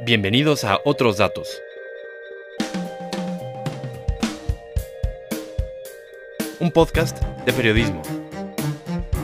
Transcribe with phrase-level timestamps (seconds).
[0.00, 1.62] Bienvenidos a Otros Datos.
[6.60, 8.02] Un podcast de periodismo,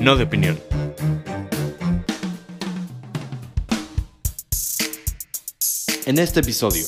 [0.00, 0.58] no de opinión.
[6.06, 6.86] En este episodio,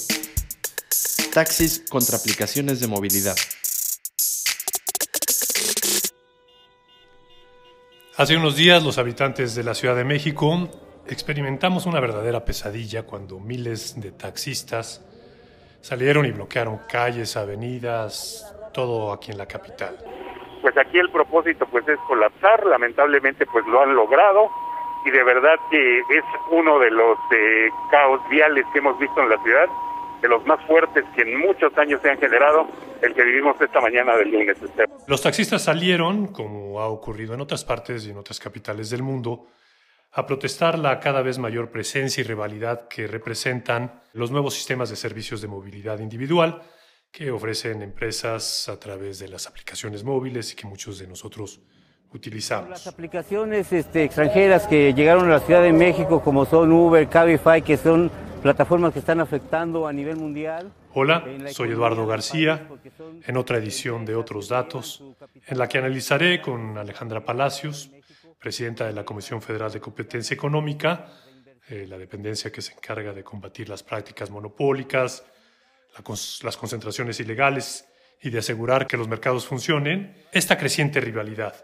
[1.34, 3.36] taxis contra aplicaciones de movilidad.
[8.16, 10.70] Hace unos días los habitantes de la Ciudad de México
[11.06, 15.04] experimentamos una verdadera pesadilla cuando miles de taxistas
[15.80, 19.96] salieron y bloquearon calles, avenidas, todo aquí en la capital.
[20.62, 24.48] Pues aquí el propósito pues es colapsar, lamentablemente pues lo han logrado
[25.04, 29.28] y de verdad que es uno de los eh, caos viales que hemos visto en
[29.28, 29.68] la ciudad,
[30.22, 32.66] de los más fuertes que en muchos años se han generado,
[33.02, 34.56] el que vivimos esta mañana del lunes.
[35.06, 39.46] Los taxistas salieron, como ha ocurrido en otras partes y en otras capitales del mundo,
[40.16, 44.96] a protestar la cada vez mayor presencia y rivalidad que representan los nuevos sistemas de
[44.96, 46.62] servicios de movilidad individual
[47.10, 51.60] que ofrecen empresas a través de las aplicaciones móviles y que muchos de nosotros
[52.12, 52.70] utilizamos.
[52.70, 57.62] Las aplicaciones este, extranjeras que llegaron a la Ciudad de México, como son Uber, Cabify,
[57.62, 58.10] que son
[58.40, 60.70] plataformas que están afectando a nivel mundial.
[60.92, 62.68] Hola, soy Eduardo García,
[63.26, 65.02] en otra edición de Otros Datos,
[65.46, 67.90] en la que analizaré con Alejandra Palacios,
[68.44, 71.10] presidenta de la Comisión Federal de Competencia Económica,
[71.66, 75.24] eh, la dependencia que se encarga de combatir las prácticas monopólicas,
[76.42, 77.88] las concentraciones ilegales
[78.20, 81.54] y de asegurar que los mercados funcionen, esta creciente rivalidad,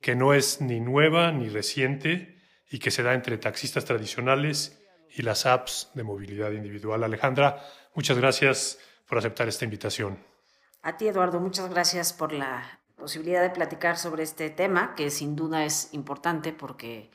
[0.00, 2.38] que no es ni nueva ni reciente
[2.70, 7.04] y que se da entre taxistas tradicionales y las apps de movilidad individual.
[7.04, 7.62] Alejandra,
[7.94, 10.18] muchas gracias por aceptar esta invitación.
[10.80, 15.36] A ti, Eduardo, muchas gracias por la posibilidad de platicar sobre este tema, que sin
[15.36, 17.10] duda es importante porque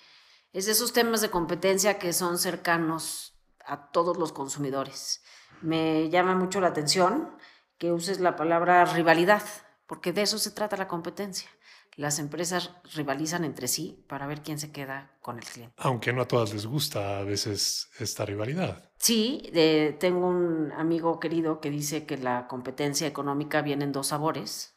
[0.53, 3.33] es de esos temas de competencia que son cercanos
[3.65, 5.23] a todos los consumidores.
[5.63, 7.31] Me llama mucho la atención
[7.79, 9.41] que uses la palabra rivalidad,
[9.87, 11.49] porque de eso se trata la competencia.
[11.95, 15.73] Las empresas rivalizan entre sí para ver quién se queda con el cliente.
[15.77, 18.91] Aunque no a todas les gusta a veces esta rivalidad.
[18.99, 19.51] Sí,
[19.99, 24.75] tengo un amigo querido que dice que la competencia económica viene en dos sabores,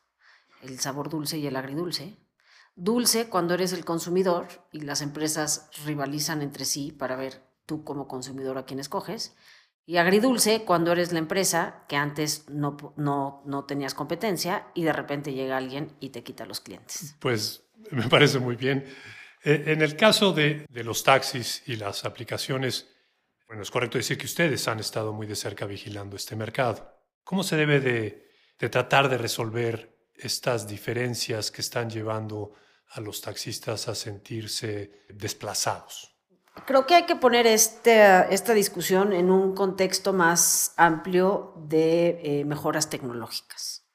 [0.62, 2.16] el sabor dulce y el agridulce.
[2.74, 8.08] Dulce cuando eres el consumidor y las empresas rivalizan entre sí para ver tú como
[8.08, 9.36] consumidor a quién escoges.
[9.84, 14.92] Y agridulce cuando eres la empresa que antes no, no, no tenías competencia y de
[14.92, 17.16] repente llega alguien y te quita los clientes.
[17.18, 18.86] Pues me parece muy bien.
[19.44, 22.88] Eh, en el caso de, de los taxis y las aplicaciones,
[23.48, 26.96] bueno, es correcto decir que ustedes han estado muy de cerca vigilando este mercado.
[27.24, 29.92] ¿Cómo se debe de, de tratar de resolver
[30.22, 32.52] estas diferencias que están llevando
[32.90, 36.14] a los taxistas a sentirse desplazados?
[36.66, 42.44] Creo que hay que poner este, esta discusión en un contexto más amplio de eh,
[42.44, 43.86] mejoras tecnológicas.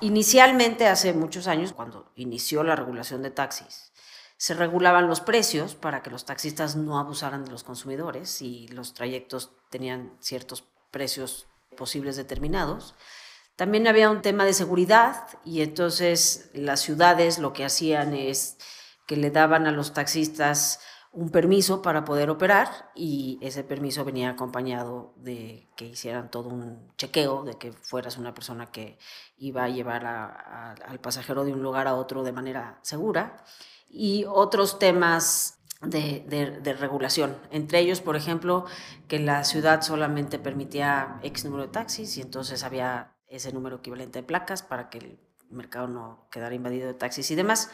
[0.00, 3.92] Inicialmente, hace muchos años, cuando inició la regulación de taxis,
[4.36, 8.94] se regulaban los precios para que los taxistas no abusaran de los consumidores y los
[8.94, 12.94] trayectos tenían ciertos precios posibles determinados.
[13.58, 18.56] También había un tema de seguridad y entonces las ciudades lo que hacían es
[19.04, 20.78] que le daban a los taxistas
[21.10, 26.92] un permiso para poder operar y ese permiso venía acompañado de que hicieran todo un
[26.98, 28.96] chequeo, de que fueras una persona que
[29.38, 33.42] iba a llevar al pasajero de un lugar a otro de manera segura
[33.90, 36.24] y otros temas de,
[36.62, 37.36] de, regulación.
[37.50, 38.66] Entre ellos, por ejemplo,
[39.08, 44.20] que la ciudad solamente permitía X número de taxis y entonces había ese número equivalente
[44.20, 45.18] de placas para que el
[45.50, 47.70] mercado no quedara invadido de taxis y demás.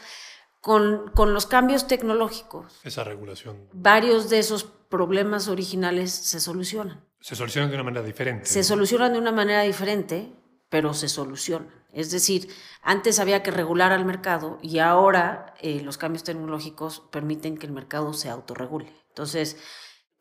[0.61, 2.81] Con, con, los cambios tecnológicos.
[2.85, 3.69] Esa regulación.
[3.75, 7.05] Varios de esos problemas originales se solucionan.
[7.21, 8.47] Se solucionan de una manera diferente.
[8.47, 10.33] Se solucionan de una manera diferente,
[10.71, 11.85] pero se solucionan.
[11.93, 12.49] Es decir,
[12.83, 17.73] antes había que regular al mercado y ahora eh, los cambios tecnológicos permiten que el
[17.73, 18.93] mercado se autorregule.
[19.09, 19.57] Entonces,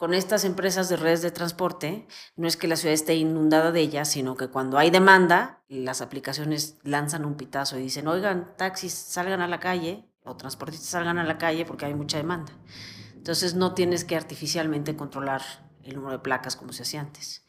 [0.04, 2.06] con estas empresas de redes de transporte,
[2.36, 6.02] no es que la ciudad esté inundada de ellas, sino que cuando hay demanda, las
[6.02, 11.20] aplicaciones lanzan un pitazo y dicen, oigan, taxis, salgan a la calle, o transportistas salgan
[11.20, 12.52] a la calle porque hay mucha demanda.
[13.16, 15.42] Entonces no tienes que artificialmente controlar
[15.84, 17.46] el número de placas como se hacía antes.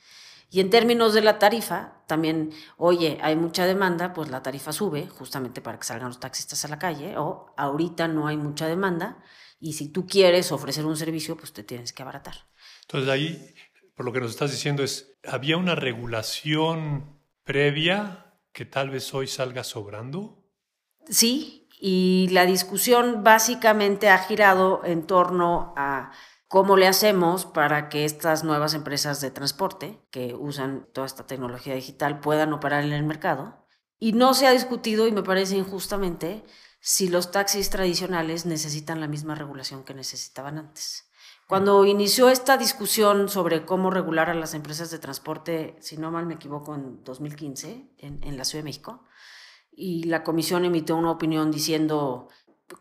[0.55, 5.09] Y en términos de la tarifa, también, oye, hay mucha demanda, pues la tarifa sube
[5.09, 9.21] justamente para que salgan los taxistas a la calle, o ahorita no hay mucha demanda,
[9.59, 12.37] y si tú quieres ofrecer un servicio, pues te tienes que abaratar.
[12.83, 13.53] Entonces ahí,
[13.97, 19.27] por lo que nos estás diciendo es, ¿había una regulación previa que tal vez hoy
[19.27, 20.39] salga sobrando?
[21.09, 26.13] Sí, y la discusión básicamente ha girado en torno a
[26.55, 31.75] ¿Cómo le hacemos para que estas nuevas empresas de transporte que usan toda esta tecnología
[31.75, 33.67] digital puedan operar en el mercado?
[33.99, 36.45] Y no se ha discutido, y me parece injustamente,
[36.79, 41.11] si los taxis tradicionales necesitan la misma regulación que necesitaban antes.
[41.49, 46.25] Cuando inició esta discusión sobre cómo regular a las empresas de transporte, si no mal
[46.25, 49.03] me equivoco, en 2015, en, en la Ciudad de México,
[49.73, 52.29] y la comisión emitió una opinión diciendo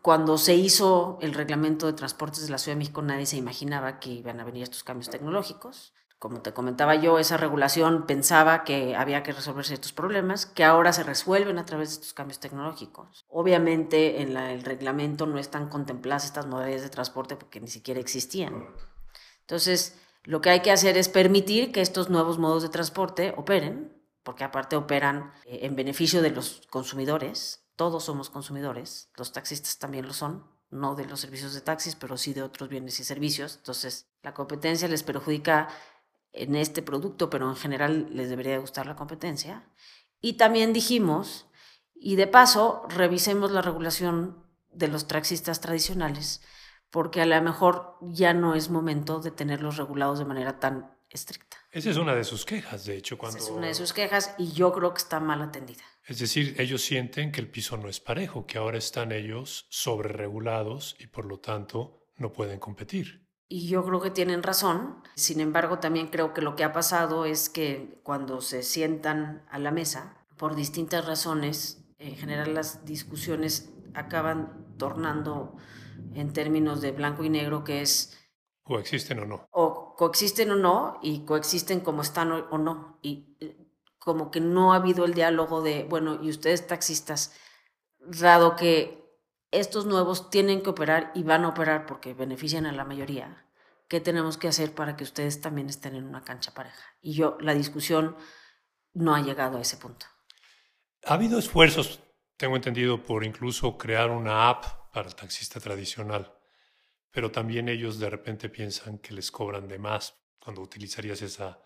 [0.02, 4.00] cuando se hizo el reglamento de transportes de la Ciudad de México, nadie se imaginaba
[4.00, 5.92] que iban a venir estos cambios tecnológicos.
[6.18, 10.92] Como te comentaba yo, esa regulación pensaba que había que resolver ciertos problemas que ahora
[10.92, 13.26] se resuelven a través de estos cambios tecnológicos.
[13.28, 18.68] Obviamente en el reglamento no están contempladas estas modalidades de transporte porque ni siquiera existían.
[19.40, 23.92] Entonces, lo que hay que hacer es permitir que estos nuevos modos de transporte operen,
[24.22, 30.06] porque aparte operan eh, en beneficio de los consumidores, todos somos consumidores, los taxistas también
[30.06, 33.56] lo son, no de los servicios de taxis, pero sí de otros bienes y servicios.
[33.56, 35.68] Entonces, la competencia les perjudica
[36.32, 39.68] en este producto, pero en general les debería gustar la competencia.
[40.20, 41.46] Y también dijimos,
[41.94, 46.42] y de paso, revisemos la regulación de los taxistas tradicionales,
[46.90, 51.56] porque a lo mejor ya no es momento de tenerlos regulados de manera tan estricta.
[51.70, 53.38] Esa es una de sus quejas, de hecho, cuando...
[53.38, 55.84] Esa es una de sus quejas y yo creo que está mal atendida.
[56.06, 60.96] Es decir, ellos sienten que el piso no es parejo, que ahora están ellos sobreregulados
[60.98, 63.26] y por lo tanto no pueden competir.
[63.48, 65.02] Y yo creo que tienen razón.
[65.14, 69.58] Sin embargo, también creo que lo que ha pasado es que cuando se sientan a
[69.58, 75.56] la mesa, por distintas razones, en general las discusiones acaban tornando
[76.14, 78.18] en términos de blanco y negro, que es...
[78.62, 79.46] Coexisten o no.
[79.52, 82.98] O coexisten o no, y coexisten como están o no.
[83.02, 83.63] Y eh,
[84.04, 87.34] como que no ha habido el diálogo de, bueno, y ustedes taxistas,
[87.98, 89.02] dado que
[89.50, 93.46] estos nuevos tienen que operar y van a operar porque benefician a la mayoría,
[93.88, 96.84] ¿qué tenemos que hacer para que ustedes también estén en una cancha pareja?
[97.00, 98.14] Y yo, la discusión
[98.92, 100.04] no ha llegado a ese punto.
[101.06, 102.00] Ha habido esfuerzos,
[102.36, 106.30] tengo entendido, por incluso crear una app para el taxista tradicional,
[107.10, 111.58] pero también ellos de repente piensan que les cobran de más cuando utilizarías esa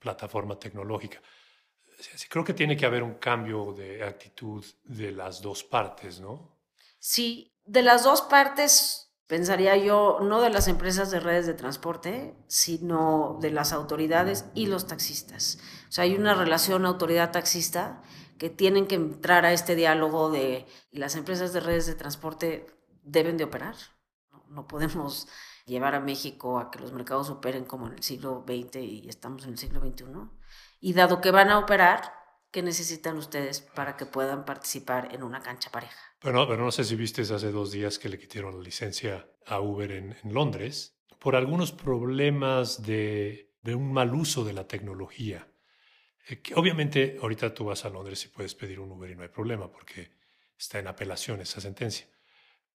[0.00, 1.20] plataforma tecnológica
[2.28, 6.58] creo que tiene que haber un cambio de actitud de las dos partes, ¿no?
[6.98, 12.34] Sí, de las dos partes, pensaría yo, no de las empresas de redes de transporte,
[12.46, 15.58] sino de las autoridades y los taxistas.
[15.88, 18.02] O sea, hay una relación autoridad-taxista
[18.38, 22.66] que tienen que entrar a este diálogo de las empresas de redes de transporte
[23.02, 23.76] deben de operar.
[24.48, 25.28] No podemos
[25.66, 29.44] llevar a México a que los mercados operen como en el siglo XX y estamos
[29.44, 30.04] en el siglo XXI
[30.84, 32.12] y dado que van a operar,
[32.50, 35.98] ¿qué necesitan ustedes para que puedan participar en una cancha pareja?
[36.20, 39.60] Bueno, pero no sé si viste hace dos días que le quitaron la licencia a
[39.60, 45.48] Uber en, Londres por algunos problemas de, un mal uso de la tecnología.
[46.28, 49.30] Eh, obviamente, ahorita tú vas a Londres y puedes pedir un Uber y no hay
[49.30, 50.10] problema porque
[50.58, 52.06] está en apelación esa sentencia.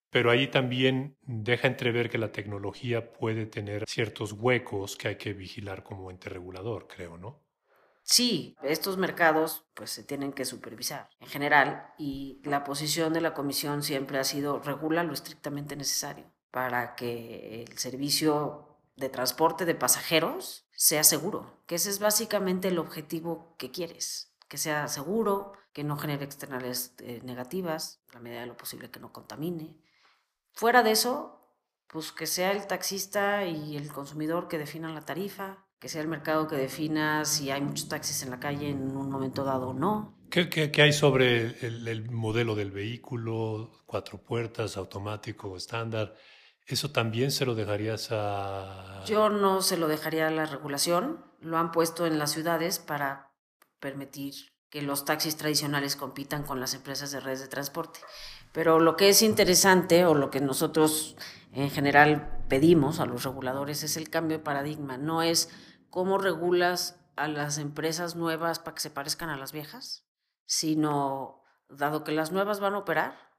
[0.09, 5.33] Pero ahí también deja entrever que la tecnología puede tener ciertos huecos que hay que
[5.33, 7.47] vigilar como ente regulador, creo, ¿no?
[8.11, 13.35] Sí, estos mercados pues se tienen que supervisar en general y la posición de la
[13.35, 19.75] comisión siempre ha sido regula lo estrictamente necesario para que el servicio de transporte de
[19.75, 25.83] pasajeros sea seguro, que ese es básicamente el objetivo que quieres, que sea seguro, que
[25.83, 29.78] no genere externales eh, negativas, la medida de lo posible que no contamine.
[30.54, 31.47] Fuera de eso,
[31.85, 36.07] pues que sea el taxista y el consumidor que definan la tarifa, que sea el
[36.07, 39.74] mercado que defina si hay muchos taxis en la calle en un momento dado o
[39.74, 40.18] no.
[40.30, 46.14] ¿Qué, qué, hay sobre el, modelo del vehículo, cuatro puertas, automático, estándar?
[46.68, 49.04] ¿Eso también se lo dejarías a...?
[49.07, 51.26] Yo no se lo dejaría a la regulación.
[51.40, 53.31] Lo han puesto en las ciudades para
[53.80, 54.36] permitir
[54.69, 58.00] que los taxis tradicionales compitan con las empresas de redes de transporte.
[58.52, 61.16] Pero lo que es interesante o lo que nosotros
[61.54, 64.98] en general pedimos a los reguladores es el cambio de paradigma.
[64.98, 65.50] No es
[65.89, 70.05] cómo regulas a las empresas nuevas para que se parezcan a las viejas,
[70.45, 73.35] sino, dado que las nuevas van a operar,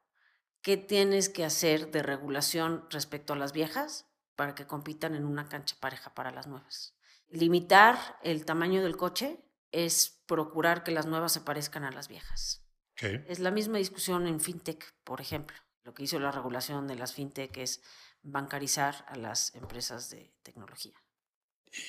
[0.60, 5.48] ¿qué tienes que hacer de regulación respecto a las viejas para que compitan en una
[5.48, 6.94] cancha pareja para las nuevas?
[7.28, 9.40] Limitar el tamaño del coche
[9.72, 12.66] es procurar que las nuevas se parezcan a las viejas.
[13.28, 15.56] Es la misma discusión en fintech, por ejemplo.
[15.84, 17.82] Lo que hizo la regulación de las fintech es
[18.22, 21.00] bancarizar a las empresas de tecnología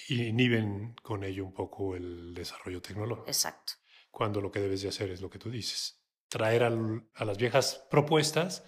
[0.08, 3.28] y inhiben con ello un poco el desarrollo tecnológico.
[3.28, 3.74] Exacto.
[4.10, 7.86] Cuando lo que debes de hacer es lo que tú dices, traer a las viejas
[7.90, 8.64] propuestas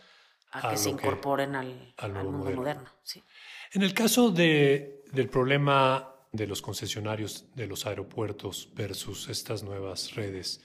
[0.51, 2.89] a, que se incorporen al, al, mundo moderno.
[3.03, 3.23] sí.
[3.71, 10.13] En el caso de, del problema de los concesionarios de los aeropuertos versus estas nuevas
[10.15, 10.61] redes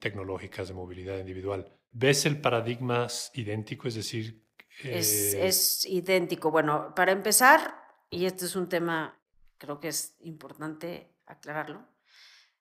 [0.00, 3.86] tecnológicas de movilidad individual, ¿ves el paradigma idéntico?
[3.86, 4.44] Es decir...
[4.82, 6.50] Es, eh, es idéntico.
[6.50, 7.74] Bueno, para empezar,
[8.08, 9.19] y este es un tema,
[9.60, 11.86] creo que es importante aclararlo,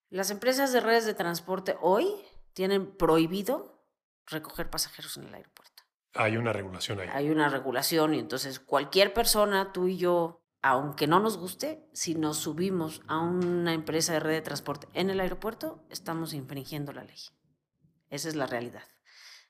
[0.09, 2.07] las empresas de redes de transporte hoy
[2.53, 3.83] tienen prohibido
[4.27, 5.83] recoger pasajeros en el aeropuerto.
[6.13, 7.09] Hay una regulación ahí.
[7.11, 12.15] Hay una regulación y entonces cualquier persona, tú y yo, aunque no nos guste, si
[12.15, 17.03] nos subimos a una empresa de red de transporte en el aeropuerto, estamos infringiendo la
[17.03, 17.19] ley.
[18.09, 18.83] Esa es la realidad.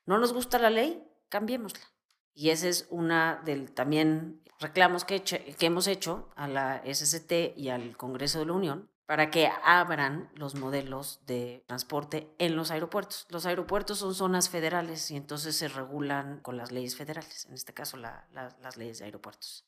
[0.06, 1.84] No nos gusta la ley, cambiémosla.
[2.32, 5.22] Y ese es una del también reclamos que,
[5.60, 10.54] hemos hecho a la SCT y al Congreso de la Unión para que abran los
[10.54, 13.26] modelos de transporte en los aeropuertos.
[13.30, 17.74] Los aeropuertos son zonas federales y entonces se regulan con las leyes federales, en este
[17.74, 19.66] caso las leyes de aeropuertos.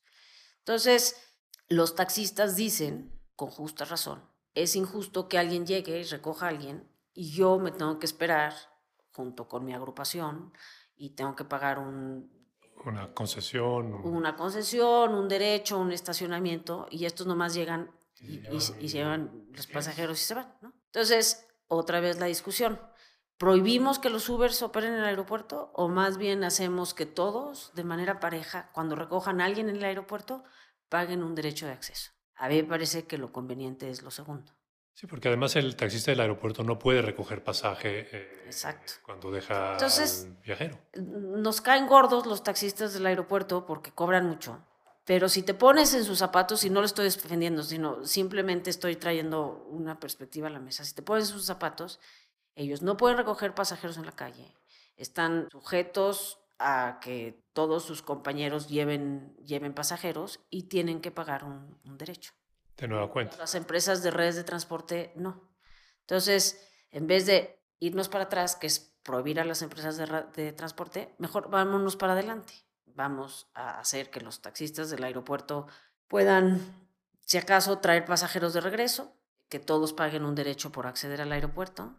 [0.59, 1.17] Entonces,
[1.69, 4.23] los taxistas dicen, con justa razón,
[4.55, 8.55] es injusto que alguien llegue y recoja a alguien y yo me tengo que esperar
[9.11, 10.53] junto con mi agrupación
[10.97, 12.31] y tengo que pagar un...
[12.85, 13.95] Una concesión.
[14.05, 19.67] Una concesión, un derecho, un estacionamiento y estos nomás llegan y, y, se llevan los
[19.67, 20.55] pasajeros y se van.
[20.61, 20.73] ¿no?
[20.87, 22.81] Entonces, otra vez la discusión.
[23.39, 27.83] ¿Prohibimos que los Ubers operen en el aeropuerto o más bien hacemos que todos, de
[27.83, 30.45] manera pareja, cuando recojan a alguien en el aeropuerto,
[30.89, 32.13] paguen un derecho de acceso.
[32.37, 34.53] A mí me parece que lo conveniente es lo segundo.
[34.95, 38.93] Sí, porque además el taxista del aeropuerto no puede recoger pasaje eh, Exacto.
[39.05, 40.79] cuando deja al viajero.
[40.95, 44.63] Nos caen gordos los taxistas del aeropuerto porque cobran mucho.
[45.05, 48.97] Pero si te pones en sus zapatos, y no lo estoy defendiendo, sino simplemente estoy
[48.97, 51.99] trayendo una perspectiva a la mesa, si te pones en sus zapatos,
[52.55, 54.55] ellos no pueden recoger pasajeros en la calle,
[54.97, 61.81] están sujetos a que todos sus compañeros lleven, lleven pasajeros y tienen que pagar un,
[61.99, 62.33] derecho.
[62.77, 63.37] De nueva cuenta.
[63.39, 65.49] Las empresas de redes de transporte no.
[66.01, 70.53] Entonces, en vez de irnos para atrás, que es prohibir a las empresas de, de
[70.53, 72.55] transporte, mejor vámonos para adelante.
[72.87, 75.67] Vamos a hacer que los taxistas del aeropuerto
[76.09, 76.61] puedan,
[77.21, 79.17] si acaso, traer pasajeros de regreso,
[79.49, 81.97] que todos paguen un derecho por acceder al aeropuerto.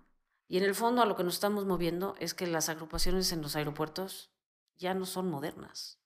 [0.48, 3.42] Y en el fondo a lo que nos estamos moviendo es que las agrupaciones en
[3.42, 4.32] los aeropuertos
[4.75, 6.02] ya no son modernas.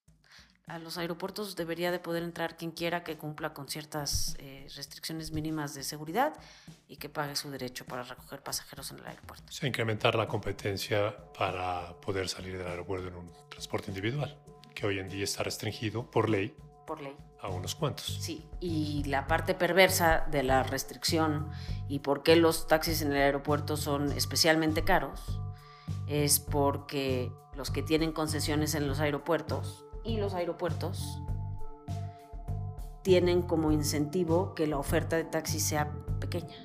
[0.67, 5.31] A los aeropuertos debería de poder entrar quien quiera que cumpla con ciertas eh, restricciones
[5.31, 6.33] mínimas de seguridad
[6.89, 9.45] y que pague su derecho para recoger pasajeros en el aeropuerto.
[9.47, 14.37] O sea, incrementar la competencia para poder salir del aeropuerto en un transporte individual,
[14.75, 16.53] que hoy en día está restringido por ley.
[16.85, 17.15] Por ley.
[17.39, 18.17] A unos cuantos.
[18.19, 21.49] Sí, y la parte perversa de la restricción
[21.87, 25.39] y por qué los taxis en el aeropuerto son especialmente caros
[26.07, 31.21] es porque los que tienen concesiones en los aeropuertos y los aeropuertos
[33.03, 36.55] tienen como incentivo que la oferta de taxi sea pequeña.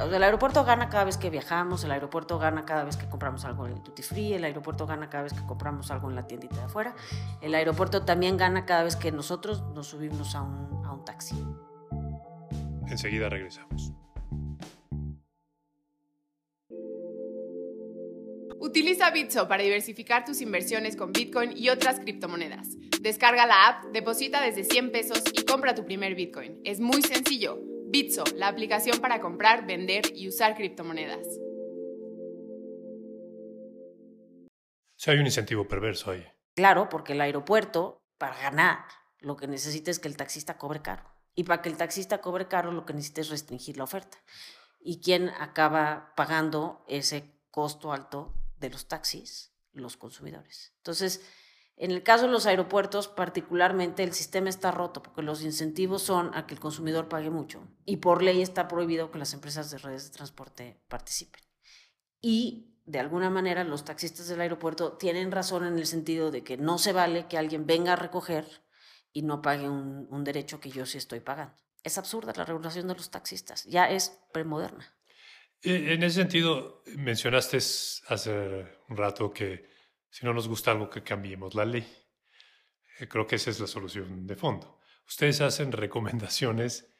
[0.00, 3.66] el aeropuerto gana cada vez que viajamos, el aeropuerto gana cada vez que compramos algo
[3.66, 6.56] en el duty free, el aeropuerto gana cada vez que compramos algo en la tiendita
[6.56, 6.94] de afuera,
[7.40, 11.44] el aeropuerto también gana cada vez que nosotros nos subimos a un, a un taxi.
[12.86, 13.92] Enseguida regresamos.
[18.62, 22.68] Utiliza Bitso para diversificar tus inversiones con Bitcoin y otras criptomonedas.
[23.00, 26.60] Descarga la app, deposita desde 100 pesos y compra tu primer Bitcoin.
[26.62, 27.58] Es muy sencillo.
[27.86, 31.26] Bitso, la aplicación para comprar, vender y usar criptomonedas.
[34.96, 36.26] Sí, hay un incentivo perverso ahí.
[36.54, 38.84] Claro, porque el aeropuerto, para ganar,
[39.20, 41.04] lo que necesita es que el taxista cobre caro.
[41.34, 44.18] Y para que el taxista cobre caro, lo que necesita es restringir la oferta.
[44.80, 50.72] ¿Y quién acaba pagando ese costo alto de los taxis, los consumidores.
[50.76, 51.22] Entonces,
[51.76, 56.30] en el caso de los aeropuertos, particularmente, el sistema está roto porque los incentivos son
[56.34, 59.78] a que el consumidor pague mucho y por ley está prohibido que las empresas de
[59.78, 61.40] redes de transporte participen.
[62.20, 66.58] Y de alguna manera los taxistas del aeropuerto tienen razón en el sentido de que
[66.58, 68.62] no se vale que alguien venga a recoger
[69.12, 71.54] y no pague un, un derecho que yo sí estoy pagando.
[71.82, 74.99] Es absurda la regulación de los taxistas, ya es premoderna.
[75.62, 79.68] Eh, en ese sentido, mencionaste hace un rato que
[80.08, 81.86] si no nos gusta algo, que cambiemos la ley.
[82.98, 84.80] Eh, creo que esa es la solución de fondo.
[85.06, 86.92] Ustedes hacen recomendaciones,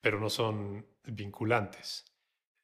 [0.00, 2.04] pero no son vinculantes.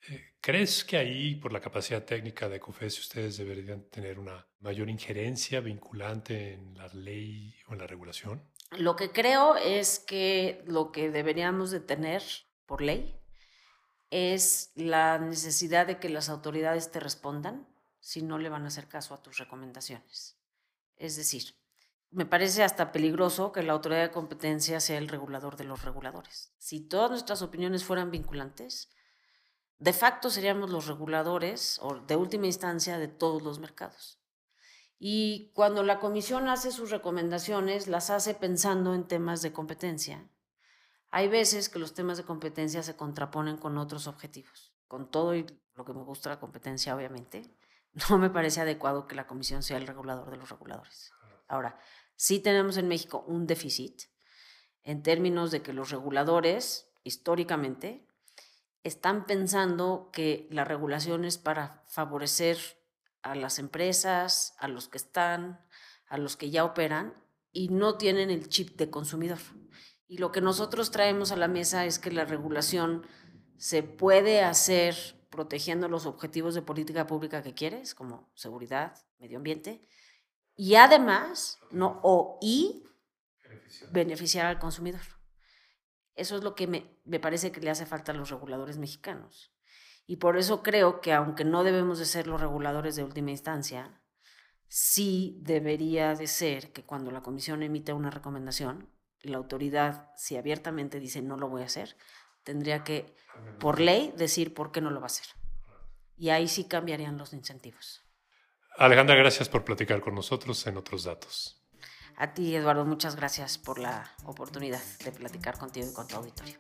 [0.09, 4.91] Eh, ¿Crees que ahí, por la capacidad técnica de COFES, ustedes deberían tener una mayor
[4.91, 8.51] injerencia vinculante en la ley o en la regulación?
[8.73, 12.23] Lo que creo es que lo que deberíamos de tener
[12.67, 13.24] por ley
[14.15, 17.67] es la necesidad de que las autoridades te respondan
[17.99, 20.37] si no le van a hacer caso a tus recomendaciones.
[20.97, 21.57] Es decir,
[22.13, 26.53] me parece hasta peligroso que la autoridad de competencia sea el regulador de los reguladores.
[26.59, 28.89] Si todas nuestras opiniones fueran vinculantes,
[29.81, 34.21] de facto seríamos los reguladores o de última instancia de todos los mercados.
[34.97, 40.29] Y cuando la comisión hace sus recomendaciones, las hace pensando en temas de competencia.
[41.17, 44.75] Hay veces que los temas de competencia se contraponen con otros objetivos.
[44.89, 47.55] Con todo y lo que me gusta la competencia, obviamente,
[48.11, 51.13] no me parece adecuado que la comisión sea el regulador de los reguladores.
[51.47, 51.79] Ahora,
[52.17, 54.03] sí tenemos en México un déficit
[54.83, 58.09] en términos de que los reguladores, históricamente,
[58.83, 62.59] están pensando que la regulación es para favorecer
[63.23, 65.65] a las empresas, a los que están,
[66.09, 67.15] a los que ya operan
[67.53, 69.39] y no tienen el chip de consumidor.
[70.15, 73.05] Y lo que nosotros traemos a la mesa es que la regulación
[73.57, 74.95] se puede hacer
[75.29, 79.81] protegiendo los objetivos de política pública que quieres, como seguridad, medio ambiente,
[80.55, 82.85] y además, no, o y
[83.91, 85.01] beneficiar al consumidor.
[86.15, 89.53] Eso es lo que me, me, parece que le hace falta a los reguladores mexicanos.
[90.07, 94.01] Y por eso creo que aunque no debemos de ser los reguladores de última instancia,
[94.69, 98.94] sí debería de ser que cuando la comisión emite una recomendación,
[99.25, 101.97] la autoridad, si abiertamente dice no lo voy a hacer,
[102.43, 103.15] tendría que,
[103.59, 105.27] por ley, decir por qué no lo va a hacer.
[106.17, 108.03] Y ahí sí cambiarían los incentivos.
[108.77, 111.61] Alejandra, gracias por platicar con nosotros en otros datos.
[112.17, 116.57] A ti, Eduardo, muchas gracias por la oportunidad de platicar contigo y con tu auditorio.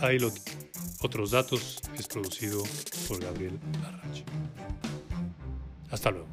[0.00, 0.30] Ahí lo
[1.00, 2.62] Otros datos es producido
[3.08, 4.24] por Gabriel Larrache.
[5.90, 6.26] Hasta luego.